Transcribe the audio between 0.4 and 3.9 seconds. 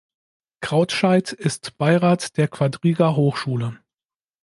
Krautscheid ist Beirat der Quadriga Hochschule.